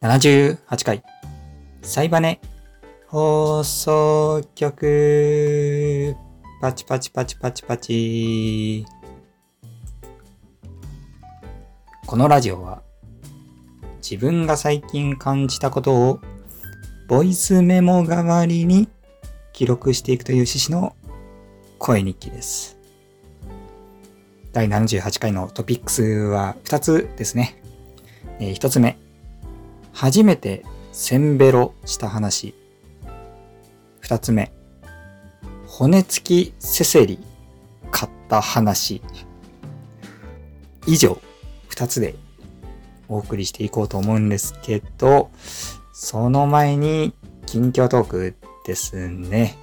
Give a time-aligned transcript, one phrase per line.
[0.00, 1.02] 78回、
[1.82, 2.40] サイバネ
[3.08, 6.14] 放送局、
[6.60, 8.86] パチパチパチパチパチ。
[12.06, 12.82] このラジオは、
[13.96, 16.20] 自分が最近感じたことを、
[17.08, 18.88] ボイスメモ代わりに
[19.52, 20.94] 記録していくという趣旨の
[21.80, 22.78] 声日記です。
[24.52, 27.60] 第78回のトピックスは2つですね。
[28.38, 28.96] えー、1つ目。
[29.98, 32.54] 初めてセンベロした話。
[33.98, 34.52] 二つ目。
[35.66, 37.18] 骨付きセセリ
[37.90, 39.02] 買った話。
[40.86, 41.20] 以上、
[41.66, 42.14] 二つで
[43.08, 45.30] お送りしていこうと思うんですけど、
[45.92, 47.12] その前に
[47.44, 48.34] 近況トーク
[48.64, 49.58] ですね。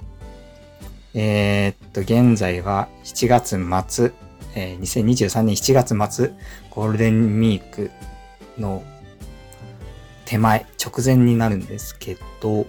[1.14, 3.58] えー、っと、現在は7月
[3.88, 4.12] 末、
[4.54, 6.30] えー、2023年7月末、
[6.68, 7.90] ゴールデンウィーク
[8.58, 8.84] の
[10.26, 12.66] 手前、直前になるんですけど、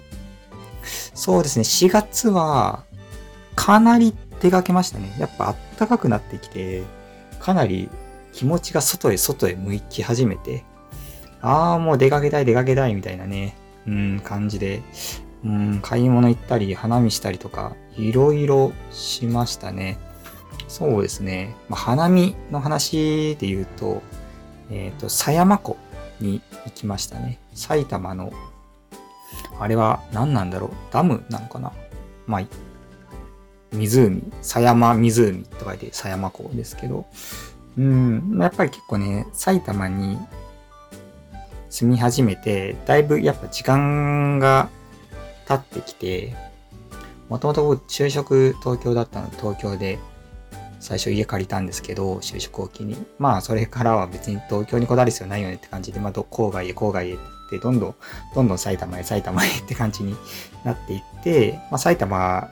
[1.13, 2.85] そうですね、4月は、
[3.55, 5.13] かなり出かけましたね。
[5.19, 6.83] やっぱ暖かくなってきて、
[7.39, 7.89] かなり
[8.31, 10.63] 気持ちが外へ外へ向き始めて、
[11.41, 13.55] ああ、もう出かけたい出かけたいみたいなね、
[13.87, 14.81] うん、感じで、
[15.43, 19.97] うん、買い物行ったり、花見したりとか、いろいろしましたね。
[20.67, 21.55] そうですね。
[21.69, 24.01] まあ、花見の話で言うと、
[24.69, 25.77] えっ、ー、と、狭山湖
[26.19, 27.39] に行きましたね。
[27.53, 28.31] 埼玉の、
[29.59, 30.71] あれは何なんだろう？
[30.91, 31.71] ダムなのかな？
[32.25, 32.41] まあ、
[33.71, 37.05] 湖、狭山湖と書いて狭山港ですけど、
[37.77, 40.17] うん、やっぱり結構ね、埼玉に
[41.69, 44.69] 住み始めて、だいぶやっぱ時間が
[45.47, 46.35] 経ってきて、
[47.29, 49.99] もともと就職東京だったので、東京で。
[50.87, 52.95] 最初家借りたんですけど、就職を機に。
[53.19, 57.17] まあ、それからは別に東京にこだわる必要ないよねって感じで、まあ、郊外へ郊外へっ
[57.49, 57.95] て、どんどん、
[58.33, 60.15] どんどん埼玉へ埼玉へって感じに
[60.63, 62.49] なっていって、まあ、埼玉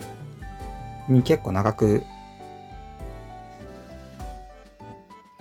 [1.08, 2.04] に結構長く、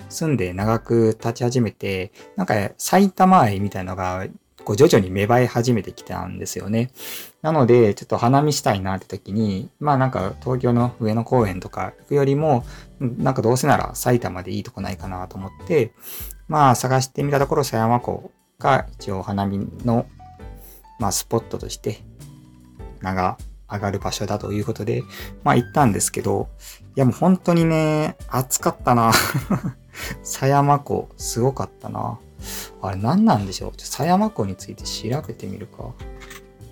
[0.09, 4.25] 住んで長く立ち始めて、なんか埼玉愛みたいなのが
[4.65, 6.91] こう徐々に芽生え始めてきたんですよね。
[7.43, 12.65] なので、ちょっと花見したいなって時に、まあなんか東京の上野公園とか行くよりも、
[12.99, 15.93] なんかどうせなら埼玉でいいとこないかなと思って、
[16.49, 20.07] まあ探してみたところ狭山湖が一応花見の、
[20.99, 21.99] まあスポットとして
[23.01, 23.37] 名が
[23.71, 25.03] 上がる場所だということで、
[25.43, 26.49] まあ行ったんですけど、
[26.97, 29.13] いやもう本当にね、暑かったな。
[30.23, 32.19] 狭山湖、すごかったな。
[32.83, 33.73] あれ何なんでしょう？
[33.77, 35.93] 狭山湖について調べてみるか。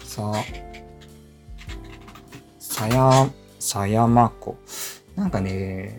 [0.05, 0.44] さあ、
[2.59, 4.56] さや、狭山湖。
[5.16, 5.99] なんかね、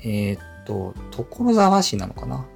[0.00, 2.46] えー、っと、所沢市なのかな？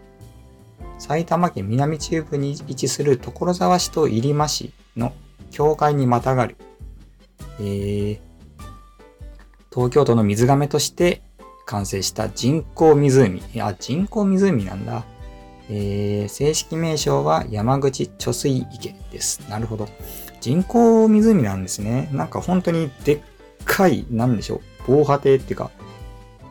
[0.98, 5.12] 埼玉県南中部に位置する所沢市と入間市の
[5.50, 6.56] 境界にまたがる、
[7.58, 8.18] えー、
[9.70, 11.22] 東京都の水亀として
[11.66, 13.42] 完成した人工湖。
[13.60, 15.04] あ、人工湖なんだ。
[15.70, 19.40] えー、正式名称は山口貯水池です。
[19.48, 19.88] なるほど。
[20.40, 22.08] 人工湖なんですね。
[22.12, 23.20] なんか本当にでっ
[23.64, 25.70] かい、なんでしょう、防波堤っていうか、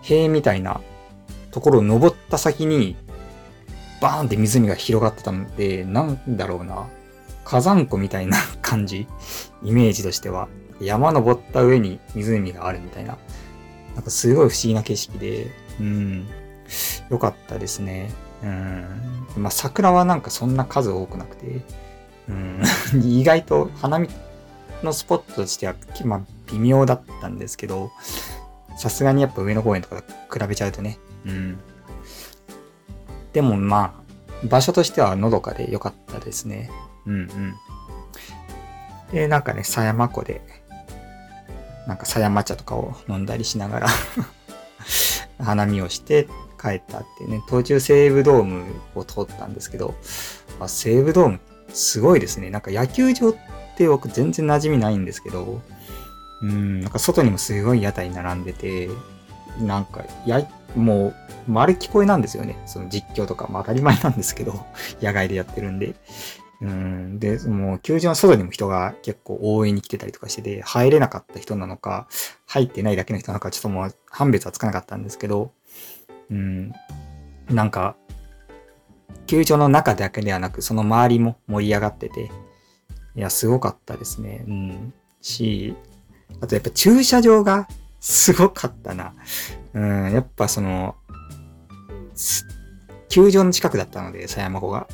[0.01, 0.81] 塀みたいな
[1.51, 2.96] ところを登った先に、
[4.01, 6.88] バーンって湖が広がってたので、なんだろうな。
[7.45, 9.07] 火山湖みたいな感じ。
[9.63, 10.50] イメージとしては。
[10.81, 13.18] 山登った上に湖があるみたいな。
[13.95, 16.28] なんかすごい不思議な景色で、うん。
[17.09, 18.09] よかったですね。
[18.43, 19.27] うん。
[19.37, 21.61] まあ、桜はなんかそんな数多くなくて、
[22.29, 22.61] うん、
[23.03, 24.09] 意外と花見
[24.83, 26.21] のスポットとしては、まあ、
[26.51, 27.91] 微妙だったんですけど、
[28.77, 31.59] さすがにやっぱ上野公園とか比べちゃうとね、うん。
[33.31, 33.95] でもま
[34.43, 36.69] あ、場所としてはのどかで良かったですね。
[37.05, 37.53] うんうん。
[39.11, 40.41] で、なんかね、狭山湖で、
[41.87, 43.87] なんか狭山茶とかを飲んだりしながら
[45.44, 46.27] 花見をして
[46.63, 48.63] 帰ったっていうね、途中西武ドーム
[48.95, 49.95] を通ったんですけど、
[50.62, 51.39] あ西武ドーム
[51.74, 52.50] すごいですね。
[52.50, 53.36] なんか野球場っ
[53.75, 55.62] て僕全然馴染みないんですけど、
[56.42, 58.89] うん、なんか外にもすごい屋台並んでて、
[59.60, 61.15] なんか、や、もう、
[61.48, 62.62] 丸聞こえなんですよね。
[62.66, 64.66] その実況とか、まあ当たり前なんですけど、
[65.01, 65.95] 野外でやってるんで。
[66.62, 72.07] うん、で、もう球場の外にも人が結構応援に来てたりとかしてて、入れなかった人なのか、
[72.45, 75.51] 入ってないだけの人なのか、ちょっともう判別はつかなかったんですけど、
[76.29, 76.73] うん、
[77.49, 77.95] なんか、
[79.27, 82.31] 球場の中だけではなく、その周りも盛り上がってて、
[83.15, 84.43] いや、すごかったですね。
[84.47, 84.93] うん。
[85.21, 85.75] し、
[86.41, 87.67] あとやっぱ駐車場が
[87.99, 89.13] すごかったな。
[89.73, 90.95] うん、やっぱその、
[93.09, 94.87] 球場の近くだったので、狭山湖が。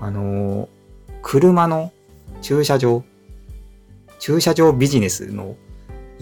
[0.00, 0.68] あの、
[1.22, 1.92] 車の
[2.40, 3.04] 駐車場、
[4.18, 5.56] 駐車場ビジネスの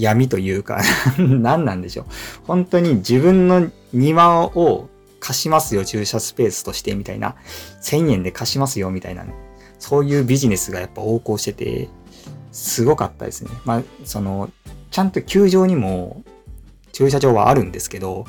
[0.01, 0.81] 闇というか
[1.19, 2.07] 何なんでしょう。
[2.47, 4.89] 本当に自分の庭を
[5.21, 7.37] 貸しますよ、駐車スペースとしてみたいな。
[7.83, 9.35] 1000円で貸しますよ、みたいなね。
[9.79, 11.89] そういうビジネスがやっぱ横行してて、
[12.53, 13.51] すごかったですね。
[13.65, 14.51] まあ、その、
[14.91, 16.25] ちゃんと球場にも
[16.93, 18.25] 駐車場はあるんですけど、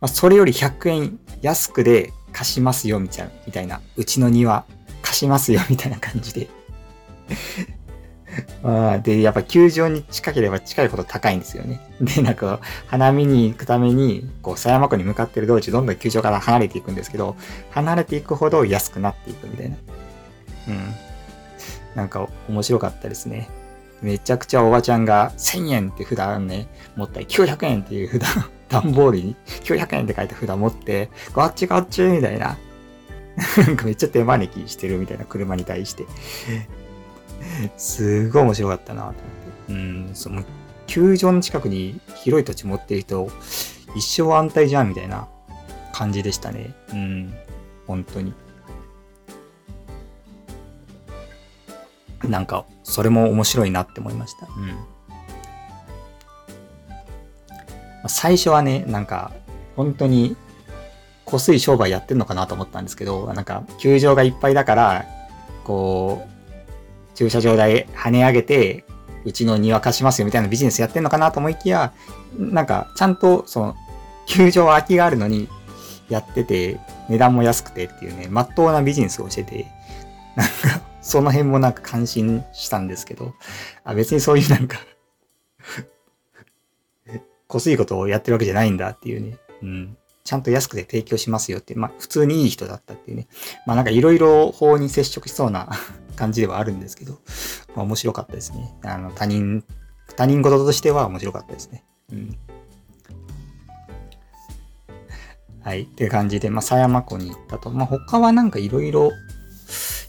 [0.00, 3.80] まあ、それより100円安くで貸しますよ、みたいな、みたいな。
[3.96, 4.64] うちの庭
[5.02, 6.48] 貸しますよ、みたいな感じで
[8.64, 11.80] あで、やっぱ球場に近ければ近いほど高いんですよね。
[12.00, 17.36] で、なんか、花見に行くために、こう、狭山湖に向かってる道中、どんどん球場から離れていくんですけど、
[17.70, 19.76] 離れていくほど安くなっていくみたいな。
[20.68, 20.94] うん。
[21.94, 23.48] なんか、面白かったですね。
[24.00, 32.56] めちゃくちゃおばちゃんが1000円って札ね、持ったり、900円っていう 札、段ボールに900円って書いた札持って、こっちこっちみたいな。
[33.56, 36.04] なんかめっちゃ手招きしてるみたいな車に対して。
[37.76, 39.72] すごい面白かったなと思って。
[39.72, 40.42] うん、その、
[40.86, 43.30] 球場の近くに広い土地持ってる人、
[43.94, 45.28] 一生安泰じゃんみたいな
[45.92, 46.74] 感じでしたね。
[46.92, 47.34] うん、
[47.86, 48.34] 本当に。
[52.28, 54.46] なんか、それも面白いなって思いました。
[54.46, 54.50] う
[58.06, 58.08] ん。
[58.08, 59.32] 最初はね、なんか、
[59.76, 60.36] 本当に、
[61.24, 65.06] こすい商売やってんのかなと思ったんですけど、なんか、球場がいっぱいだから、
[65.64, 66.31] こう、
[67.22, 68.84] 駐車場代跳ね上げて、
[69.24, 71.92] うちの庭貸しますよみたいなビジネスやってんのかなと思いきや、
[72.36, 73.76] なんか、ちゃんと、その、
[74.26, 75.48] 球場は空きがあるのに、
[76.08, 79.66] やってて、値段も安くてっていうね、まっとうなビジネスをしてて、
[80.34, 80.52] なんか、
[81.00, 83.34] その辺もなんか感心したんですけど、
[83.84, 84.78] あ別にそういうなんか
[87.46, 89.96] こすいことをやってるわけじゃないんだっていうね、うん。
[90.24, 93.26] ちゃんと安くて提供しますよって、まあ普通にいい人だったっていうね。
[93.66, 95.68] まあなんかいろいろ法に接触しそうな
[96.16, 97.18] 感じではあるんですけど、
[97.74, 98.74] まあ面白かったですね。
[98.82, 99.64] あの他人、
[100.16, 101.84] 他人事としては面白かったですね。
[102.12, 102.38] うん。
[105.62, 105.82] はい。
[105.82, 107.70] っていう感じで、まあ狭山湖に行ったと。
[107.70, 109.10] まあ他はなんかいろいろ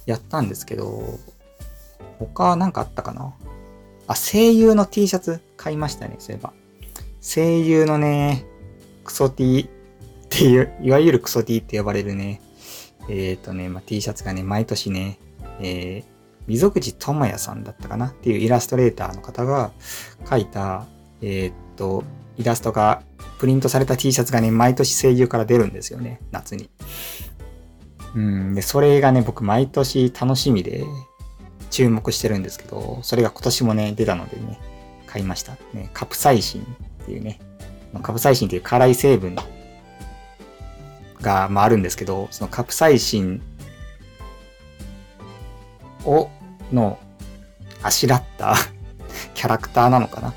[0.05, 1.19] やったんですけど、
[2.19, 3.33] 他はなんかあったかな
[4.05, 6.53] あ、声優の T シャツ買いましたね、そういえば。
[7.21, 8.45] 声優のね、
[9.03, 9.69] クソ T
[10.33, 12.41] っていう、いわゆるクソ T って呼ばれるね、
[13.07, 15.19] えっ、ー、とね、まあ、T シャツがね、毎年ね、
[15.59, 16.03] えー、
[16.47, 18.07] 溝口智也さんだったかな？
[18.07, 19.71] っていうイラストレーターの方が
[20.25, 20.87] 描いた、
[21.21, 22.03] えー、っと、
[22.37, 23.03] イラストが
[23.37, 26.69] プリントされた T シャツがね、毎年声優から出るんですよね、夏に。
[28.15, 30.83] うん、で、それがね、僕毎年楽しみで
[31.69, 34.59] 注目してるんですけど、それが今年もね、出たのでね、
[35.05, 35.57] 買いました。
[35.73, 37.39] ね、カプサイシンっていうね、
[38.01, 39.35] カプサイシンっていう辛い成分
[41.23, 43.41] が、まあ、あるんですけど、そのカプサイシン
[46.05, 46.29] を、
[46.71, 46.99] の、
[47.81, 48.55] あしらった
[49.33, 50.27] キャラクターなのかな？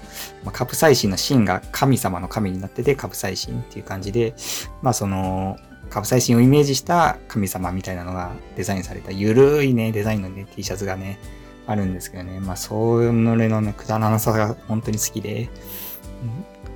[0.45, 4.35] まあ、カプサイシンのシンが神様の神になってて、カプサイシンっていう感じで、
[4.81, 5.59] まあその、
[5.91, 11.19] カプサイシンをイメージした神様みたいなのがデザインされた、ゆるいね、デザインのね、T シャツがね、
[11.67, 15.49] あるんですけどね、まあ、それのね、くだらなさが本当に好きで、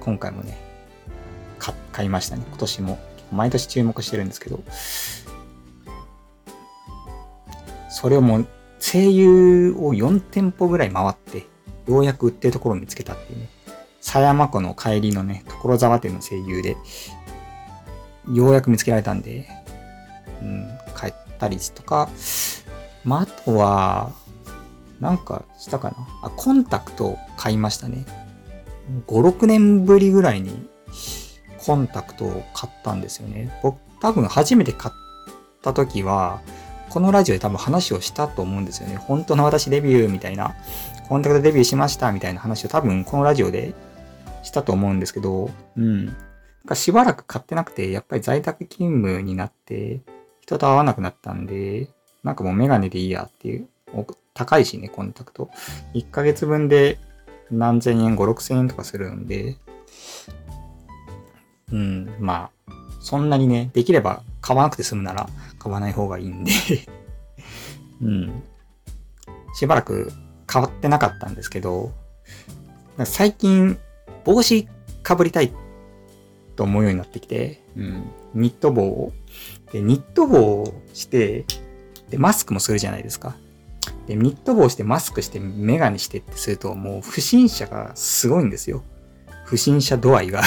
[0.01, 0.59] 今回もね、
[1.93, 2.45] 買いましたね。
[2.49, 2.99] 今年も。
[3.33, 4.63] 毎年注目してるんですけど、
[7.91, 8.47] それをもう
[8.81, 11.47] 声優を4店舗ぐらい回って、
[11.87, 13.49] ようやく売ってるところを見つけたっていうね。
[14.01, 16.77] 狭山湖の帰りのね、所沢店の声優で、
[18.33, 19.49] ようやく見つけられたんで、
[20.43, 20.69] うん、
[20.99, 22.09] 帰ったりとか、
[23.05, 24.13] まあ、あとは、
[25.01, 28.05] なんかしたかなあ、コンタクト買いましたね。
[29.07, 30.69] 5、6年ぶりぐらいに
[31.71, 33.49] コンタクトを買ったんですよね。
[33.63, 34.95] 僕多分初めて買っ
[35.63, 36.41] た時は、
[36.89, 38.97] このラジオで多分話をしたと思うんですよね。
[38.97, 40.57] 本当の私デビューみたいな、
[41.09, 43.73] コンタクトデビューしましたみたいな話を多分このラジオで
[44.43, 46.07] したと思うんですけど、うん。
[46.07, 46.17] なん
[46.67, 50.01] かしばらく買ってなくて、やっぱり在宅勤務になって、
[50.41, 51.89] 人と会わなくなったんで、
[52.25, 53.69] なんかもうメガネでいいやっていう、
[54.35, 55.51] 高いしね、コンタクト。
[55.95, 56.99] 1ヶ月分で
[57.53, 59.57] 何千円、5、6千円とかするんで、
[61.73, 66.53] うん、まあ、そんなにね、できれば買わなくて済むなら買わない方がいいんで
[68.03, 68.43] うん。
[69.55, 70.13] しばらく
[70.51, 71.93] 変わってなかったんですけど、
[73.05, 73.79] 最近
[74.25, 74.69] 帽子
[75.03, 75.53] かぶりたい
[76.57, 79.13] と思うようになってきて、うん、ニット帽を。
[79.73, 81.47] で、ニット帽をして、
[82.11, 83.37] で、マスクもするじゃないですか。
[84.07, 88.83] で、ニット帽してマスクしてメガネしてってすると、もう不審者がすごいんですよ。
[89.45, 90.43] 不審者度合いが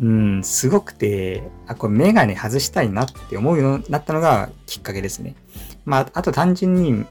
[0.00, 5.34] うん、すごくて、あ、これメガネ外したいなって思うようになったのがきっかけですね。
[5.84, 7.04] まあ、あと単純に、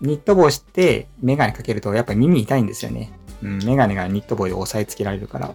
[0.00, 3.12] ニット帽してメガネかけるとやっぱ耳痛いんですよね。
[3.42, 5.54] うん、メガネがニット帽で押さえつけられるから。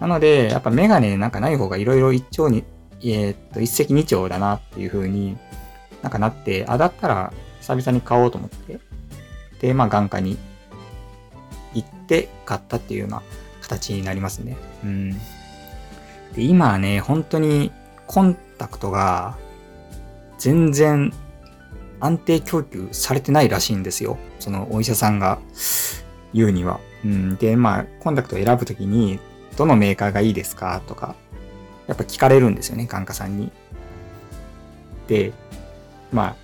[0.00, 2.64] なので、やっぱメガネなんかない方がいろいろ一長に、
[3.00, 5.36] えー、っと、一石二鳥だなっていう風に
[6.02, 8.80] なんかなって、あ、だったら久々に買おうと思って、
[9.60, 10.36] で、まあ眼科に
[11.74, 13.22] 行って買ったっていうような
[13.62, 14.56] 形になりますね。
[14.84, 15.20] うん。
[16.34, 17.72] で、今はね、本当に
[18.06, 19.36] コンタクトが
[20.38, 21.12] 全然
[22.00, 24.18] 安定供給されてないらしいんですよ。
[24.38, 25.38] そのお医者さんが
[26.32, 26.80] 言うには。
[27.04, 29.20] うん、で、まあ、コンタクトを選ぶときに、
[29.56, 30.82] どのメーカーがいいですか？
[30.86, 31.14] とか、
[31.86, 33.52] やっぱ聞かれるんですよね、眼科さんに。
[35.06, 35.32] で、
[36.12, 36.36] まあ、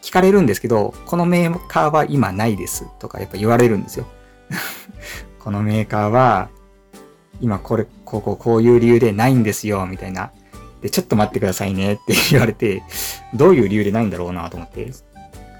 [0.00, 4.06] 聞かれるんですけど、このメーカーは今ないですとかやっぱ言われるんですよ。
[5.40, 6.48] このメーカーは、
[7.40, 10.30] 今これ、こうこうこういう理由でないんですよ、みたいな。
[10.82, 12.82] で、ちょっと待ってくださいねって 言われて、
[13.34, 14.92] どういう理由でないんだろうなと思って、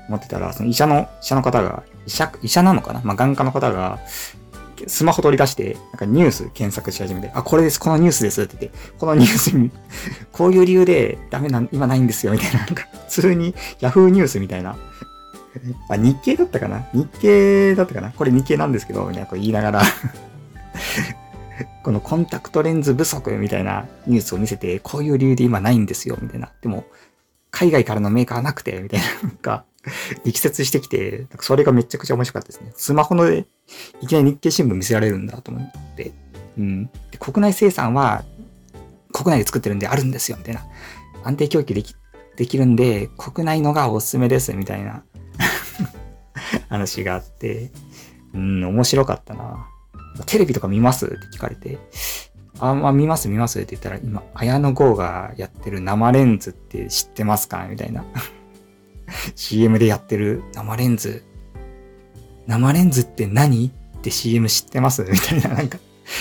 [0.09, 3.01] 思ってたら、その医者の、医者の方が、医者、医者なのかな？
[3.03, 3.99] まあ、眼科の方が、
[4.87, 9.71] スマホ取り出して、なんかニュース検索し始めて、あ、これです、このニュースですって言って、このニュースに、
[10.33, 14.09] こういう理由でダメな、今ないんですよ、みたいな、なんか、普通に Yahoo!
[14.09, 14.77] ニュースみたいな。
[15.89, 16.87] あ、日経だったかな？
[16.93, 18.13] 日経だったかな？
[18.13, 19.83] これ日経なんですけど、みたいなこ言いながら。
[21.83, 26.53] このコンタクトレンズ不足みたいなニュースを見せて、こういう理由で今ないんですよ、みたいな。
[26.61, 26.85] でも、
[27.51, 29.65] 海外からのメーカーなくて、みたいな、 なんか、
[30.25, 32.73] 力説してきて、それがめちゃくちゃ面白かったですね。
[32.77, 33.47] スマホので、
[34.01, 36.13] いきなり日経新聞見せられるんだと思って。
[36.59, 36.87] うん。
[36.87, 38.25] で国内生産は、
[39.13, 40.65] 国内で作ってるんであるんですよ、みたいな。
[41.25, 41.95] 安定供給でき、
[42.37, 45.05] できるんで、国内のがおすすめです、みたいな
[46.69, 47.71] 話があって、
[48.35, 49.69] うん、面白かったな。
[50.25, 51.07] テレビとか見ます？
[51.07, 51.79] って聞かれて、
[52.59, 57.67] あ、まあ見ます見ますって言ったら、今、綾野剛がやってる生レンズって知ってますか？
[57.69, 58.05] みたいな。
[59.37, 61.23] CM でやってる生レンズ。
[62.47, 63.67] 生レンズって何？
[63.67, 65.03] って CM 知ってます？
[65.03, 65.79] みたいな、なんか、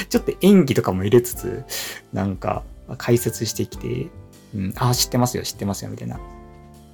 [0.10, 1.64] ちょっと演技とかも入れつつ、
[2.12, 2.64] なんか、
[2.98, 4.08] 解説してきて、
[4.56, 6.20] うん、あ、知ってますよ、知ってますよ、みたいな。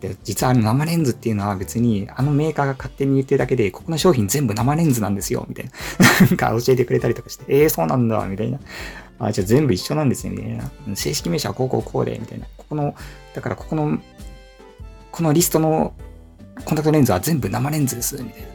[0.01, 5.71] で、実はあの生レンズっていうのは別にあのメーカーが勝手に言ってるだけで、ここの商品全部生レンズなんですよ、みたいな。
[6.27, 8.59] なんか教えてくれたりとかして、ええー、そうなんだ、みたいな。
[9.19, 10.95] あ、じゃあ全部一緒なんですね、みたいな。
[10.95, 12.47] 正式名称はこうこうこうで、みたいな。
[12.57, 12.95] ここの、
[13.35, 13.99] だからここの、
[15.11, 15.93] このリストの
[16.65, 18.47] コンタクトレンズは全部生レンズです、みたいな。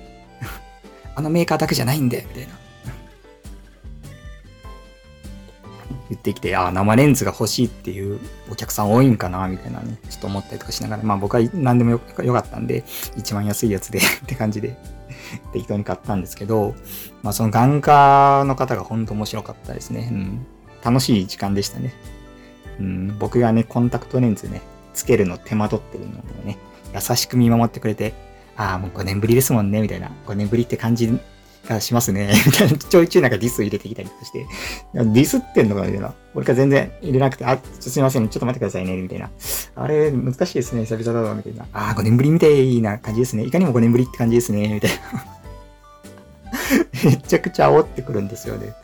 [1.15, 2.65] あのメーカーだけじゃないんで、みたいな。
[6.09, 8.21] 言ってきて、ああ、生レンズが欲しいっていう
[8.51, 12.85] お客さん多いんかな、みたいなね、ちょっと思ったりとかしながら、まあ僕は何でもよかったんで、
[13.17, 14.77] 一番安いやつで って感じで
[15.53, 16.75] 適当に買ったんですけど、
[17.23, 20.09] まあその眼科の方が本当面白かったですね。
[20.13, 20.47] うん。
[20.85, 21.93] 楽しい時間でしたね。
[22.79, 24.61] うん、僕がね、コンタクトレンズね、
[24.95, 26.59] つけるの手間取ってるのをね、
[26.95, 28.15] 優しく見守ってくれて、
[28.57, 30.11] ああ、もう5年ぶりですもんね、みたいな。
[30.27, 31.19] 5年ぶりって感じ
[31.66, 32.32] がしますね。
[32.88, 34.46] ちょいちょいなんかディス入れてきたりとかして、
[34.94, 36.14] ディスってんのかみたいな。
[36.35, 39.30] 俺が全然入れなくて、あ、すいません、ちょっと待ってくださいね、みたいな。
[39.75, 41.66] あれ、難しいですね、久々だわ、みたいな。
[41.73, 43.44] ああ、5年ぶりみたいな感じですね。
[43.44, 45.37] いかにも5年ぶりって感じですね、みたいな。
[47.04, 48.75] めちゃくちゃ煽ってくるんですよね。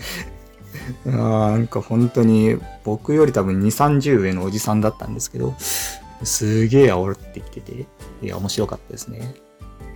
[1.06, 1.10] あ
[1.52, 5.54] なんか本当に僕より多分2、30上のおじさんだったんですけど、
[6.24, 7.86] すげえ煽ってきてて、
[8.22, 9.34] いや、面白かったですね。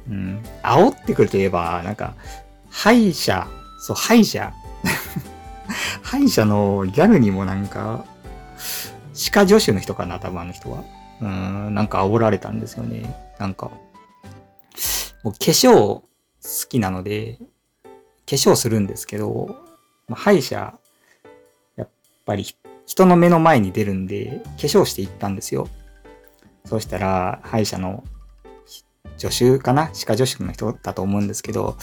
[0.08, 0.42] うん。
[0.62, 2.14] 煽ってくるといえば、なんか、
[2.76, 4.52] 歯医者、そう、歯医者。
[6.04, 8.04] 歯医者のギャルにもなんか、
[9.14, 10.85] 歯科助手の人かな、多分あの人は。
[11.23, 13.35] うん、なんか煽られたんですよね。
[13.38, 13.71] なんか、
[15.25, 16.04] もう化粧好
[16.68, 17.38] きなので、
[18.26, 19.56] 化粧するんですけど、
[20.06, 20.75] まあ、歯医者、
[21.76, 21.88] やっ
[22.26, 22.45] ぱり
[22.85, 25.66] 人の目の前に出るんで、化粧して行ったんですよ。
[26.66, 28.04] そうしたら、歯医者の
[29.16, 29.88] 助手かな？
[29.95, 31.78] 歯科助手の人だと思うんですけど、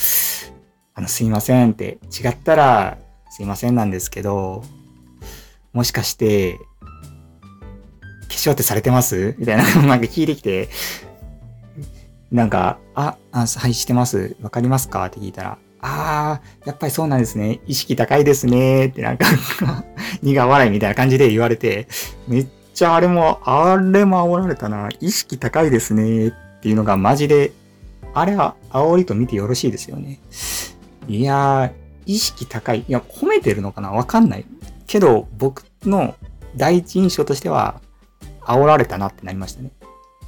[0.96, 2.98] あの、すいませんって、違ったら、
[3.32, 4.64] すいませんなんですけど、
[5.74, 6.60] もしかして、
[8.28, 9.36] 化粧ってされてます？
[9.38, 10.70] みたいな、 なんか聞いてきて、
[12.32, 14.36] なんか、あ、あはい、してます？
[14.42, 15.06] わかりますか？
[15.06, 17.60] って聞いたら、ああ、やっぱりそうなんですね。
[17.68, 18.88] 意識高いですね。
[18.88, 19.26] ってなんか
[20.22, 21.88] 苦笑いみたいな感じで言われて、
[22.28, 24.90] めっちゃあれも、あれも煽られたな。
[25.00, 26.30] 意識高いですね。
[26.30, 26.32] っ
[26.62, 27.52] ていうのがマジで、
[28.14, 30.20] あれは煽りと見てよろしいですよね。
[31.08, 31.72] いやー、
[32.06, 32.80] 意識高い。
[32.88, 33.92] いや、褒めてるのかな？
[33.92, 34.46] わかんない。
[34.88, 36.16] けど、僕の
[36.56, 37.82] 第一印象としては、
[38.42, 39.72] 煽られたなってなりましたね。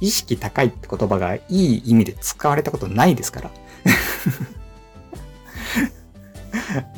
[0.00, 3.50] 意識高いって言葉がいい意味で使われたことないですから。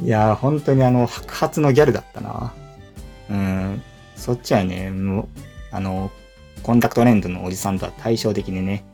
[0.02, 2.52] いやー、本当にあの、白髪のギャルだったな。
[3.30, 3.82] うん、
[4.16, 5.28] そっちはね、もう、
[5.70, 6.10] あの、
[6.62, 8.84] コンタクトレンズのおじさんとは対照的にね、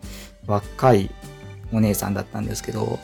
[0.47, 1.11] 若い
[1.73, 2.99] お姉さんだったんですけど、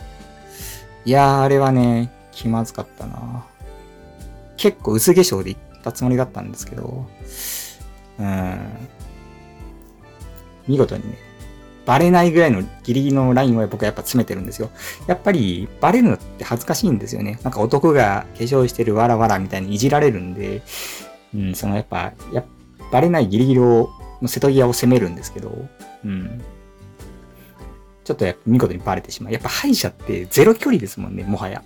[1.05, 3.45] いやー、あれはね、気まずかったな。
[4.57, 7.05] 結構薄化粧で行ったつもりだったんですけど、
[8.19, 8.59] うん。
[10.67, 11.17] 見事にね、
[11.85, 14.69] バレないぐらいのギリギリのラインを僕はやっぱ詰めてるんですよ。
[15.07, 17.39] やっぱりバレるのって恥ずかしいんですよね。
[17.43, 20.61] なんか男が化粧してるわらわらみたいにいじられるんで、
[21.33, 22.43] うん、そのやっぱ、や
[22.91, 23.89] バレないギリギリを、
[24.21, 25.67] の瀬戸際を攻めるんですけど、
[26.05, 26.41] うん。
[28.03, 29.33] ちょっとやっぱ見事にバレてしまう。
[29.33, 31.63] やっぱ歯医者ってゼロ距離ですもんね、もはや。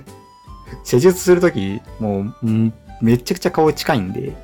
[0.84, 4.36] 施術するとき、もう、うん、めちゃくちゃ顔近いんで、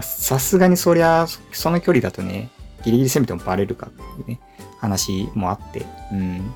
[0.00, 2.50] さすがにそりゃ、その距離だとね、
[2.84, 4.40] ギリギリ攻めてもバレるかっていうね、
[4.78, 6.54] 話もあって、うん。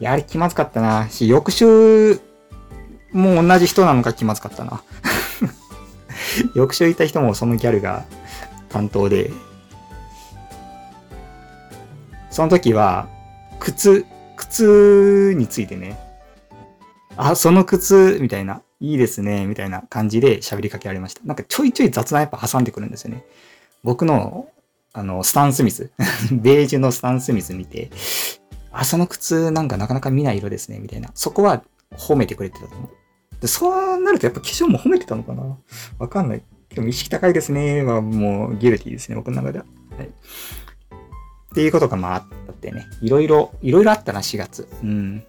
[0.00, 1.08] やはり気まずかったな。
[1.10, 2.20] し、翌週、
[3.12, 4.82] もう同じ人なのか気まずかったな。
[6.54, 8.04] 翌週いた人もそのギャルが
[8.70, 9.30] 担当で、
[12.32, 13.08] その時は、
[13.60, 15.98] 靴、靴についてね、
[17.14, 21.20] あ、その靴、みたいな、いいですね、みたいな感じで喋りかけられました。
[21.24, 23.26] なんかちょいちょい雑談やっぱ挟んでくるんですよね。
[23.84, 24.48] 僕の、
[24.94, 25.90] あの、スタンスミス、
[26.32, 27.90] ベージュのスタンスミス見て、
[28.72, 31.10] あ、その靴なんかなかなか見ない色ですね、みたいな。
[31.14, 31.62] そこは
[31.98, 33.40] 褒めてくれてたと思う。
[33.42, 35.58] でそうなるとやっぱ化粧も褒めてたのかな
[35.98, 36.42] わかんない。
[36.70, 39.66] でも意識高いですねはもうギルティですね、僕の中では。
[39.98, 40.10] はい。
[41.52, 42.88] っていうことがまああったってね。
[43.02, 44.66] いろいろ、いろいろあったな、4月。
[44.82, 45.22] うん。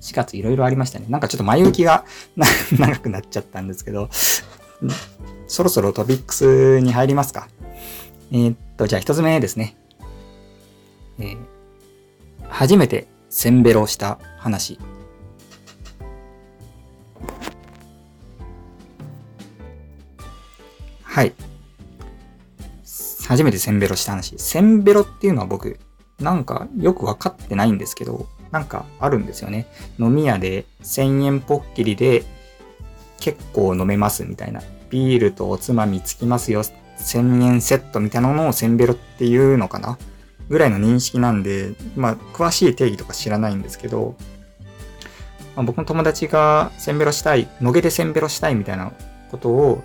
[0.00, 1.04] 4月いろいろありましたね。
[1.10, 2.06] なんかちょっと前置きが
[2.78, 4.08] 長くなっちゃったんですけど、
[5.46, 7.48] そろそろトピックスに入りますか。
[8.32, 9.76] えー、っと、じゃあ一つ目ですね。
[11.18, 11.36] えー、
[12.48, 14.78] 初めてセンベロした話。
[21.02, 21.34] はい。
[23.30, 24.36] 初めてセンベロした話。
[24.40, 25.78] センベロっていうのは僕、
[26.18, 29.68] なんかよくわかってないんですけど、なんかあるんですよね。
[30.00, 32.24] 飲み屋で1000円ポッキリで
[33.20, 34.60] 結構飲めますみたいな。
[34.90, 36.64] ビールとおつまみつきますよ。
[36.64, 39.96] 1000円セットみたいなのをセンベロっていうのかな
[40.48, 44.16] ぐらいの認識なんで、まあ、詳しい定義とか知らないんですけど、
[45.54, 48.90] まあ、僕の友達がセンベロしたい、野毛でセンベロしたいみたいな
[49.30, 49.84] ことを、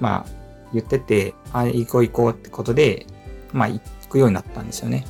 [0.00, 3.06] まあ、言ってて、あ、行こう行こうってことで、
[3.52, 5.06] まあ、行くようになったんですよね。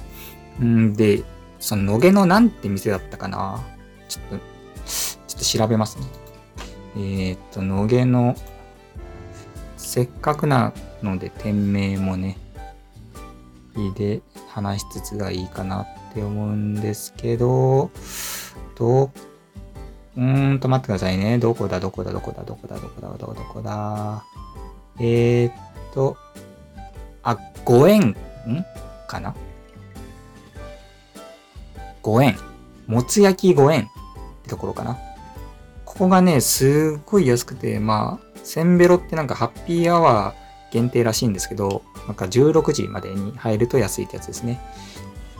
[0.63, 1.23] んで、
[1.59, 3.63] その野毛のなんて店だったかな？
[4.09, 4.45] ちょっと、
[4.87, 6.07] ちょっと調べますね。
[6.97, 8.37] えー、っと、野毛の、
[9.77, 12.39] せっかくなので店名もね、
[13.95, 17.91] で話しつつがいいかなって思うんですけど、
[18.75, 19.11] ど、
[20.17, 21.39] うーんと待ってくださいね。
[21.39, 24.25] どこだ、どこだ、どこだ、どこだ、どこだ、どこだ、どこだ？
[24.99, 25.53] えー、っ
[25.95, 26.17] と、
[27.23, 28.17] あ、5円、ん
[29.09, 29.35] かな
[32.03, 32.37] ？5円。
[32.87, 33.87] もつ焼き5円っ
[34.45, 34.97] てところかな。
[35.85, 44.61] ここがね、すっごい安くて、まあ、せんべろってなんかハッピーアワー限定らしいんですけど、なんか16時までに入ると安いってやつですね。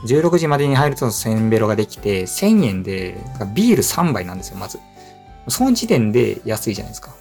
[0.05, 3.17] 16時までに入るとせんべろができて、1000円で
[3.53, 4.79] ビール3杯なんですよ、まず。
[5.47, 7.15] その時点で安いじゃないですか。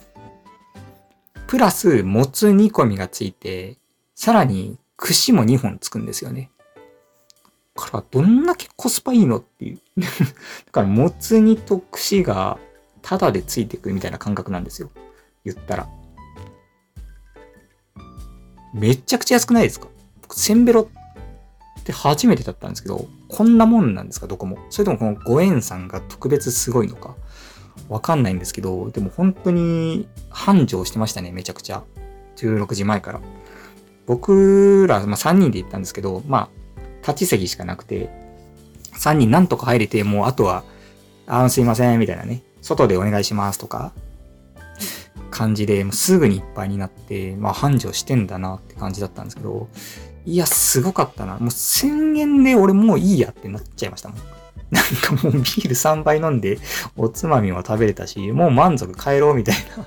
[1.47, 3.77] プラス、もつ煮込みがついて、
[4.15, 6.51] さらに串も2本つくんですよね。
[7.75, 9.81] から、どんだけコスパいいのっていう。
[10.01, 10.07] だ
[10.73, 12.59] から、もつ煮と串が
[13.03, 14.91] タダでついてくるみたいな感覚なんですよ。
[15.45, 15.89] 言ったら。
[18.75, 19.89] めちゃくちゃ安くないですか？
[20.23, 20.89] 僕、せんべろ
[21.81, 24.27] って初めてだったんですけど、こんなもんなんですか？
[24.27, 24.59] どこも。
[24.71, 27.15] それともこの5円さんが特別すごいのか？
[27.89, 31.85] わかんないんですけど、でも本当に繁盛してましたね、めちゃくちゃ。
[32.37, 33.21] 16時前から。
[34.07, 38.11] 僕ら、まあ、3人で行ったんですけど、まあ、立ち席しかなくて、
[38.95, 40.65] 3人なんとか入れて、もうあとは、
[41.27, 43.93] あすいません、みたいなね、外でお願いしますとか、
[45.31, 49.69] 感じで、もうすぐにいっぱいになって、まあ繁盛してんだなって感じだったんですけど、
[50.25, 51.35] いや、すごかったな。
[51.35, 54.19] もう1000円で俺もういいやってなっちゃいましたもん。
[54.71, 56.59] なんかもうビール3杯飲んで、
[56.97, 59.87] おつまみも食べれたし、もう満足帰ろうみたいな。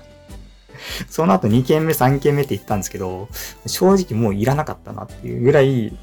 [1.10, 3.28] その後2軒目、3軒目って言ったんですけど、
[3.65, 5.98] 正直もういらなかったなっていうぐらい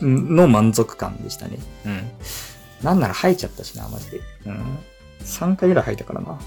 [0.00, 1.58] の満足感でしたね。
[1.86, 2.10] うん。
[2.82, 4.20] なんなら吐いちゃったしな、マジで。
[4.46, 4.78] うん。
[5.24, 6.40] 3回ぐらい吐いたからな。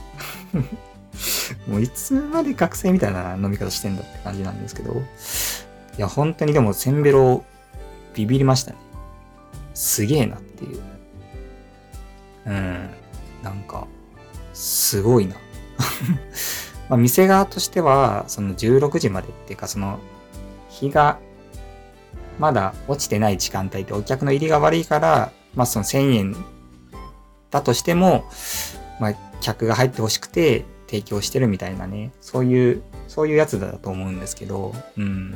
[1.68, 4.94] もういつまで学生みたいな飲み方してんだって感じなんですけど。
[5.98, 7.46] いや、本当にでもせんべろ
[8.16, 8.78] ビビりましたね。
[9.74, 10.82] すげえなっていう。
[12.46, 12.90] うん。
[13.42, 13.88] なんか、
[14.54, 15.36] すごいな。
[16.90, 20.00] ま、店側としては、その16時までっていうか、その、
[20.70, 21.20] 日が
[22.40, 26.36] まだ落ちてない時間帯でお客の入りが悪いから、まあその1000円
[27.52, 28.26] だとしても、
[29.00, 35.36] まあ客が入ってほしくて提供してるみたいなね、そういう、そういうやつだと思うんですけど、うん。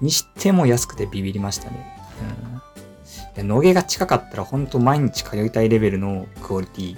[0.00, 2.06] にしても安くてビビりましたね。
[2.50, 2.55] うん。
[3.42, 6.96] 野毛が近かったら本当毎日通いたいレベルのクオリティ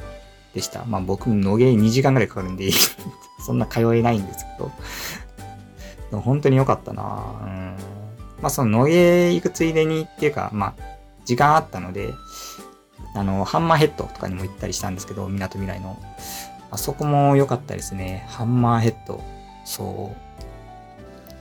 [0.54, 0.84] でした。
[0.84, 2.70] まあ僕も野毛2時間ぐらいかかるんで
[3.44, 4.44] そんな通えないんです
[6.10, 7.76] けど、本当に良かったなうん。
[8.40, 10.82] まあその野毛行くついでにっていうか、まあ
[11.24, 12.14] 時間あったので、
[13.14, 15.98] あの、ハンマーヘッドとかにも行ったりしたんですけど、港未来の。
[16.70, 18.26] あそこも良かったですね。
[18.28, 19.22] ハンマーヘッド。
[19.64, 20.28] そう。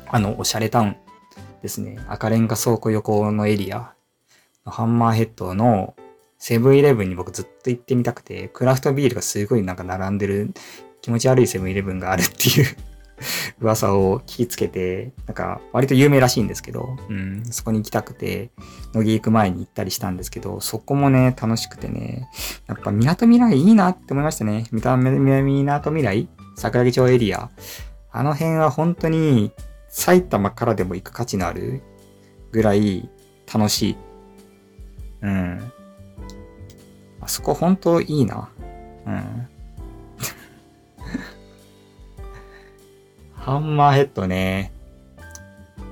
[0.07, 0.95] あの、おしゃれタウン
[1.61, 1.99] ですね。
[2.07, 3.96] 赤レンガ倉庫横のエリア。
[4.69, 5.95] ハンマーヘッドの
[6.37, 10.53] セブンイレブンに僕ずっと行ってみたくて、クラフトビールがすごいなんか並んでる
[11.01, 12.75] 気持ち悪いセブンイレブンがあるっていう
[13.59, 18.51] 噂を聞きつけて、なんか割と有名らしいんですけど、うん、そこに行きたくて、
[18.93, 22.29] 乃木行く前に行ったりしたんですけど、そこもね、楽しくてね、
[22.67, 24.65] やっぱ港未来いいなって思いましたね。
[24.71, 27.49] 見た目で港未来桜木町エリア。
[28.11, 29.51] あの辺は本当に
[29.89, 31.81] 埼玉からでも行く価値のある
[32.51, 33.09] ぐらい
[33.51, 34.06] 楽しい。
[35.21, 35.71] うん。
[37.21, 38.49] あそこ本当いいな。
[39.05, 39.47] うん。
[43.33, 44.71] ハンマーヘッドね。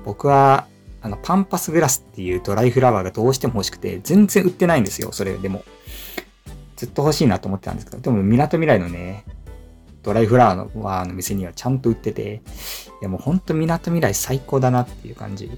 [0.04, 0.66] 僕は、
[1.00, 5.64] あの、パンパスグラスっていうドライフラワーがどうしても欲しくて、全然売ってないんですよ、それでも。
[6.76, 9.24] ずっと欲しいなと思ってたんですけど、でも、港未来のね、
[10.06, 12.42] ドライフラワーの店にはちゃんと売ってて、
[13.00, 15.46] いやもうほんと港未来最高だなっていう感じ。
[15.46, 15.54] うん、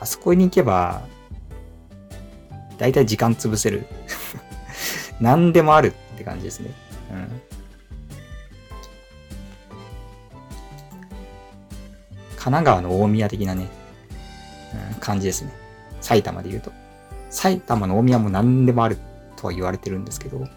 [0.00, 1.02] あそこに行けば、
[2.80, 3.86] だいたい時間潰せる。
[5.20, 6.70] 何でもあるって感じですね。
[7.12, 7.42] うん。
[12.30, 13.68] 神奈川の大宮的なね、
[14.92, 15.52] うん、感じですね。
[16.00, 16.72] 埼玉で言うと。
[17.28, 18.96] 埼玉の大宮も何でもある
[19.36, 20.48] とは言われてるんですけど、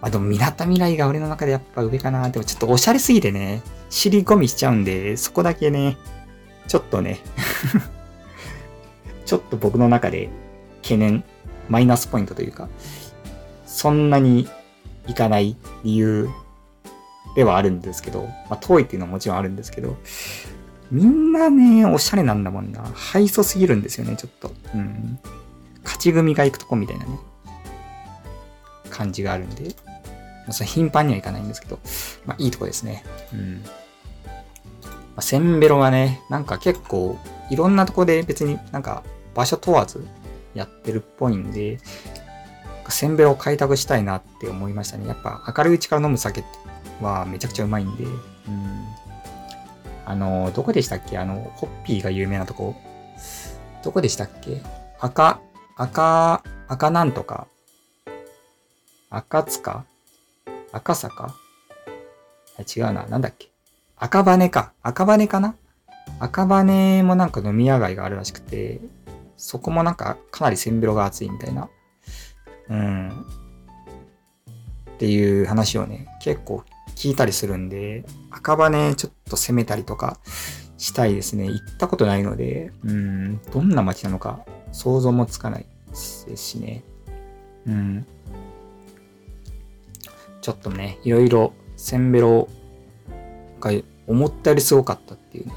[0.00, 2.28] あ、でも、港未来が俺の中でやっぱ上かな。
[2.30, 5.96] でもちょっとおしゃれすぎてね、尻込みしちゃうんで、そこだけね、
[6.66, 7.20] ちょっとね
[9.24, 10.28] ちょっと僕の中で
[10.82, 11.24] 懸念
[11.68, 12.68] マイナスポイントというか、
[13.66, 14.48] そんなに
[15.06, 16.28] 行かない理由
[17.34, 19.96] ではあるんですけど、まあ、遠いっていうのはもちろんあるんですけど、
[20.90, 22.82] みんなね、おしゃれなんだもんな。
[22.94, 24.52] ハイソすぎるんですよね、ちょっと。
[24.74, 25.18] うん。
[25.82, 27.18] 勝ち組が行くとこみたいなね、
[28.90, 31.78] 感じがあるんで、まあ、それ頻繁には行かないんですけど、
[32.26, 33.04] まあいいとこですね。
[33.32, 33.62] うん。
[33.64, 33.70] ま
[35.16, 37.18] あ、センベロはね、なんか結構、
[37.50, 39.02] いろんなとこで別になんか
[39.34, 40.06] 場所問わず、
[40.54, 41.78] やってるっぽいんで、
[42.88, 45.06] せんべいを開拓したいなって思いましたね。
[45.08, 46.44] やっぱ明るいうちから飲む酒
[47.00, 48.84] はめちゃくちゃうまいんで、うん。
[50.06, 51.16] あの、どこでしたっけ？
[51.16, 52.74] あの、ホッピーが有名なとこ。
[53.82, 54.60] どこでしたっけ？
[55.00, 55.40] 赤、
[55.76, 57.46] 赤、赤なんとか。
[59.08, 59.84] 赤塚？
[60.72, 61.34] 赤坂？
[62.76, 63.06] 違うな。
[63.06, 63.48] なんだっけ？
[63.96, 64.72] 赤羽か。
[64.82, 65.54] 赤羽かな？
[66.20, 68.80] 赤羽もなんか飲み屋街があるらしくて、
[69.36, 71.68] そこもなんかかなりせんべろが熱いみたいな、
[72.70, 76.62] うん、っていう話をね、結構
[76.94, 80.18] 聞いたりするんで、赤羽ちょっと攻めたりとか
[80.78, 81.46] したいですね。
[81.46, 86.84] 行ったことないので、うん、どんな街なのか想像もつかないですしね。
[87.66, 88.06] うん。
[90.40, 92.48] ちょっとね、いろいろせんべろ
[93.60, 93.72] が
[94.06, 95.54] 思ったよりすごかったっていうね、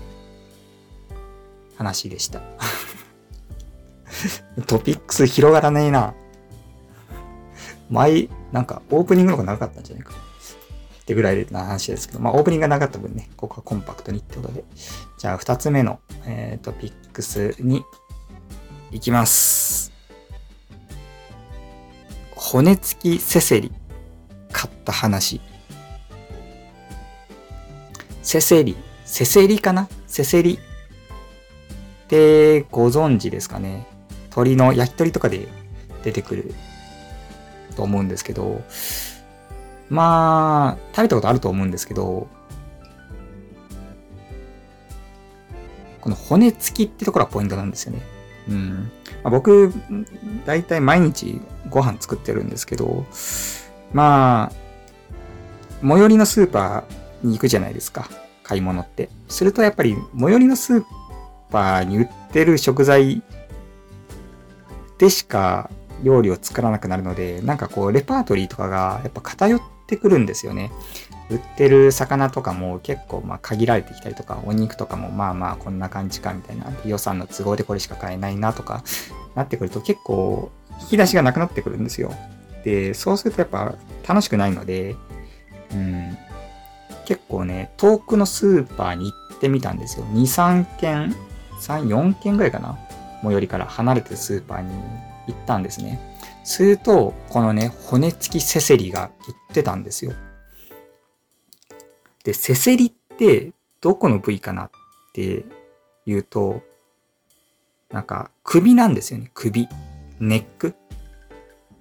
[1.77, 2.41] 話でした。
[4.65, 6.13] トピックス広がらねえな。
[7.89, 10.13] 前、なんかオープニングの方が長かったんじゃないか。
[10.13, 14.65] ってぐらいな話ですけど、まあオープニングがなかった分ね、ここはコンパクトにってことで。
[15.17, 17.85] じゃあ二つ目の、えー、トピックスに
[18.91, 19.93] 行きます。
[22.35, 23.71] 骨付きセセリ
[24.51, 25.39] 買った話。
[28.21, 28.75] セセリ、
[29.05, 29.87] セセリかな？
[30.07, 30.59] セセリっ
[32.09, 33.87] てご存知ですかね
[34.37, 35.47] 鶏の焼き鳥とかで
[36.03, 36.53] 出てくる
[37.75, 38.61] と思うんですけど、
[39.89, 42.27] まあ、食べたことあると思うんですけど、
[46.01, 48.01] この骨付きってところがポイントなんですよね。
[48.49, 48.91] うん。
[49.23, 49.73] まあ、僕、
[50.45, 53.05] だいたい毎日ご飯作ってるんですけど、
[53.91, 54.67] まあ、
[55.81, 58.07] 最寄りのスーパーに行くじゃないですか。
[58.43, 59.09] 買い物って。
[59.27, 60.83] するとやっぱり最寄りのスー
[61.49, 63.21] パーに売ってる食材
[64.97, 65.69] でしか
[66.03, 70.71] 料理を作らなくなるので、なんかこう、レパートリーとかがやっぱ偏ってくるんですよね。
[71.29, 78.83] 売ってる魚とかも結構まあ限られてきたりとか、お肉とかもまあまあこんな感じかみたいな、予算の都合でこれしか買えないなとか
[79.35, 82.13] なってくると結構引き出しがなくなってくるんですよ。
[82.63, 83.75] で、そうするとやっぱ
[84.07, 84.95] 楽しくないので、
[85.71, 86.17] うん、
[87.05, 90.05] 結構ね、遠くのスーパーに行ってみたんですよ。
[90.05, 91.15] 2、3軒、
[91.61, 92.77] 3、4軒ぐらいかな
[93.23, 94.71] 最寄りから離れてスーパーに
[95.27, 95.99] 行ったんですね。
[96.43, 100.13] すると、このね、骨付きセセリが売ってたんですよ。
[102.23, 103.51] で、セセリって
[103.81, 104.69] どこの部位かなっ
[105.13, 105.45] て
[106.05, 106.61] いうと、
[107.91, 109.31] なんか首なんですよね。
[109.33, 109.67] 首。
[110.19, 110.75] ネック。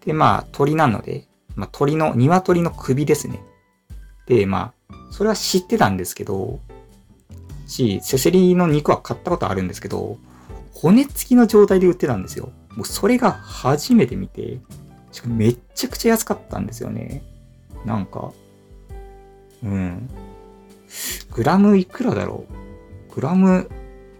[0.04, 3.40] で、まあ鳥なので、まあ鳥の、鶏の首ですね。
[4.26, 6.60] で、まあ、それは知ってたんですけど、
[7.66, 10.18] し、セセリの肉は買ったことあるんですけど、
[10.78, 12.52] 骨付きの状態で売ってたんですよ。
[12.76, 14.60] もうそれが初めて見て、
[15.10, 17.22] しかもめっちゃくちゃ安かったんですよね。
[17.86, 18.32] なんか、
[19.62, 20.10] うん。
[21.32, 22.44] グラムいくらだろ
[23.10, 23.14] う？
[23.14, 23.70] グラム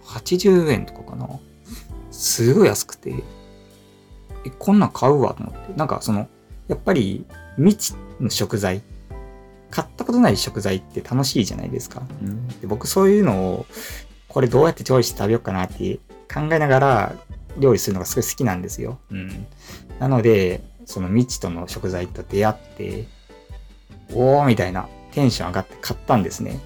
[0.05, 1.29] 80円とかかな？
[2.11, 3.23] すごい安くて、
[4.47, 5.75] え、こんなん買うわと思って。
[5.75, 6.27] なんかその、
[6.69, 8.81] やっぱり未知の食材、
[9.71, 12.03] 買ったことない食材って楽しいじゃないですか。
[12.23, 13.67] うん、で僕そういうのを、
[14.29, 15.99] これどうやって調理して食べようかなって
[16.33, 17.13] 考えながら
[17.59, 18.99] 料理するのがすごい好きなんですよ。
[19.11, 19.47] うん。
[19.99, 23.07] なので、その未知との食材と出会って、
[24.13, 26.61] おーみたいなテンション上がって買ったんですね。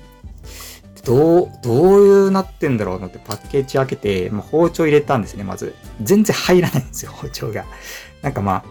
[1.05, 5.75] どう、どういうなってんだろうなってパッケージ開けて、まあ、包丁入れたんですね、まず。
[6.03, 7.65] 全然入らないんですよ、包丁が。
[8.23, 8.65] なんかまあ、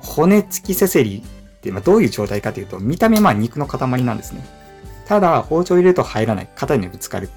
[0.00, 4.42] 骨付きセセリって、まあ、どういう状態かというと、見た目まあ肉の塊なんですね。
[5.06, 6.48] ただ、包丁入れると入らない。
[6.54, 7.28] 肩にぶつかる。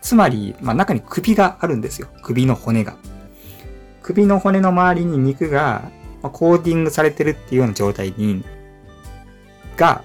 [0.00, 2.08] つまり、まあ、中に首があるんですよ。
[2.22, 2.96] 首の骨が。
[4.02, 5.90] 首の骨の周りに肉が、
[6.22, 8.44] まあ、コーティングされてるっていうような状態に、
[9.76, 10.02] が、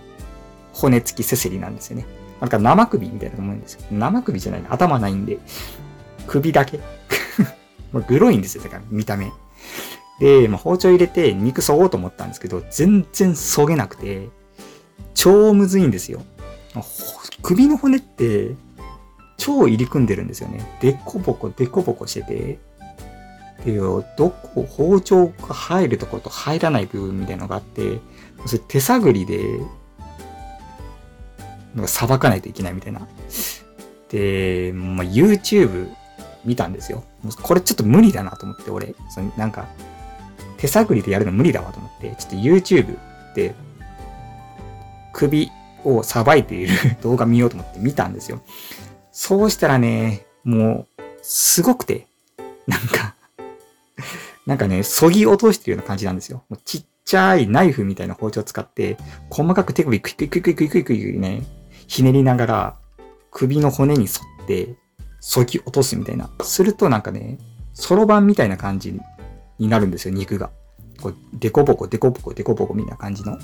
[0.74, 2.06] 骨付きセセリなんですよね。
[2.42, 3.82] なんか生首みたいなと思うんですよ。
[3.92, 5.40] 生首じゃない頭ないんで、
[6.28, 6.80] 首だけ。
[8.08, 9.32] グロいんですよ、だから見た目。
[10.20, 14.30] で、まあ、包丁入れて肉そごうと思ったんですけど、全然そげなくて、
[15.14, 16.22] 超むずいんですよ。
[17.42, 18.56] 首の骨って、
[19.38, 20.78] 超入り組んでるんですよね。
[20.82, 22.60] でこぼこ、でこぼこしてて、
[23.66, 28.00] で、どこ、包丁が入るところと入らない部分みたいなのがあって、
[28.46, 29.60] それ手探りで
[31.88, 33.08] さばかないといけないみたいな。
[34.10, 35.90] で、まあ、YouTube
[36.46, 37.04] 見たんですよ。
[37.42, 38.96] これちょっと無理だなと思って、俺。
[39.10, 39.68] そのなんか、
[40.58, 42.98] 手探りでやるの無理だわと思って、ちょっと YouTube
[43.36, 43.56] で
[45.12, 45.52] 首
[45.84, 48.42] をさばいている 動画見ようと思って見たんですよ。
[49.18, 52.06] そうしたらね、もう、すごくて、
[52.68, 53.16] なんか
[54.46, 56.44] なんかね、そぎ落としてるような感じなんですよ。
[56.50, 58.98] もうちっちゃいナイフみたいな包丁を使って、
[59.30, 61.44] 細かく手首クイクイクイクイクイクイクイね、
[61.88, 62.78] ひねりながら、
[63.32, 64.08] 首の骨に沿
[64.44, 64.76] って、
[65.22, 66.30] 削ぎ落とすみたいな。
[66.42, 67.38] するとなんかね、
[67.74, 69.00] そろばんみたいな感じ
[69.60, 70.52] になるんですよ、肉が。
[71.02, 73.40] こう、デコボコ、デコボコ、デコボコみたいな感じの。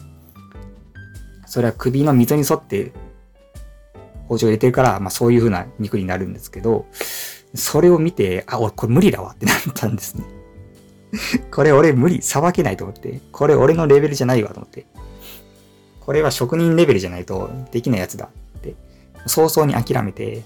[1.47, 2.91] それは首の溝に沿って
[4.31, 6.85] 包丁入れてるから、まあそういう風な肉になるんですけど、
[7.53, 10.23] それを見て、あ、俺これ無理だわってなったんですね。
[11.51, 13.19] これ俺無理、さばけないと思って。
[13.33, 14.85] これ俺のレベルじゃないわと思って。
[15.99, 18.75] これは職人レベルじゃないとできないやつだって、
[19.25, 20.43] 早々に諦めて、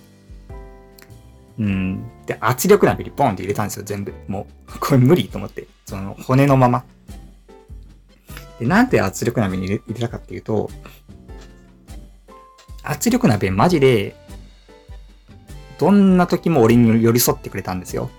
[1.60, 2.10] うん。
[2.26, 4.16] で、圧力鍋にボンって入れたんですよ、全部。
[4.28, 5.68] もう、これ無理と思って。
[5.86, 6.84] その、骨のまま。
[8.60, 10.72] で、なんで圧力鍋に入れ入れたかっていうと、
[12.86, 14.16] 圧力鍋マジで、
[15.78, 18.10] どんな時も俺に寄り添ってくれたんですよ。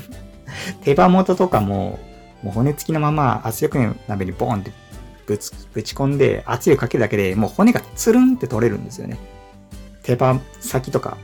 [0.82, 1.98] 手羽元とかも、
[2.42, 4.72] もう骨付きのまま圧力鍋にボーンって
[5.26, 9.18] ぶつ、ぶち込んで圧力かけるだけでもう骨がつるんって取れるんですよね。
[10.02, 11.18] 手羽先とか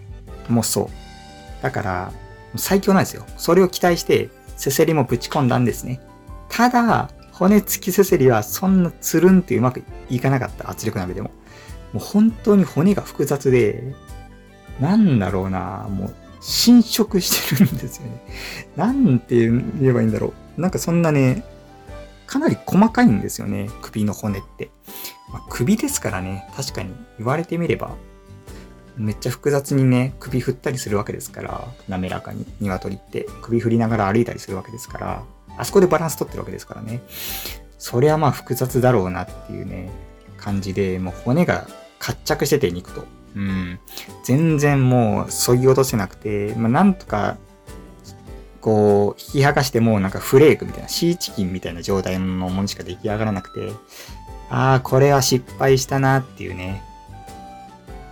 [0.49, 1.63] もそう。
[1.63, 2.13] だから、
[2.57, 3.25] 最強なんですよ。
[3.37, 6.01] それを期待して、せせりもぶち込んだんですね。
[6.49, 10.71] ただ、骨付きせせりはそんなつるんってうまくいかなかった。
[10.71, 11.31] 圧力鍋でも。
[11.95, 13.95] もう本当に骨が複雑で、
[14.81, 18.23] なんだろうなもう、侵食してるんですよね。
[18.77, 20.61] なんて言えばいいんだろう。
[20.61, 21.45] なんかそんなね、
[22.27, 24.71] かなり細かいんですよね、首の骨って。
[25.33, 27.95] まあ、首ですからね、確かに言われてみれば、
[28.97, 35.23] めっちゃ複雑にね、首振ったりするわけですから、滑らかに鶏って首振りながら歩いたりするわけですから、
[35.57, 37.03] あそこでバランス取ってるわけですからね。
[37.79, 39.91] そりゃまあ複雑だろうなっていうね、
[40.37, 41.67] 感じで、もう骨が
[42.05, 43.07] 活着してて肉と。
[43.35, 43.79] うん。
[44.25, 47.39] 全然もう、そぎ落とせなくて、まあなんとか
[48.65, 53.73] こう、引き剥がしてもなんかフレークみたいな、シーチキンみたいな状態のものしか出来上がらなくて、
[54.49, 56.83] ああ、これは失敗したなっていうね、